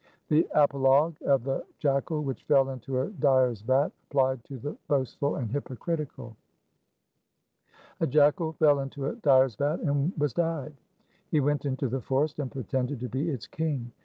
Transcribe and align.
3 0.29 0.41
The 0.41 0.59
apologue 0.63 1.15
of 1.27 1.43
the 1.43 1.63
jackal 1.77 2.23
which 2.23 2.41
fell 2.45 2.69
into 2.71 3.01
a 3.01 3.11
dyer's 3.11 3.61
vat 3.61 3.91
applied 4.09 4.43
to 4.45 4.57
the 4.57 4.75
boastful 4.87 5.35
and 5.35 5.51
hypocritical. 5.51 6.35
A 7.99 8.07
jackal 8.07 8.53
fell 8.53 8.79
into 8.79 9.05
a 9.05 9.15
dyer's 9.17 9.53
vat 9.53 9.79
and 9.81 10.11
was 10.17 10.33
dyed. 10.33 10.73
He 11.29 11.39
went 11.39 11.65
into 11.67 11.87
the 11.87 12.01
forest 12.01 12.39
and 12.39 12.51
pretended 12.51 12.99
to 13.01 13.09
be 13.09 13.29
its 13.29 13.45
king. 13.45 13.91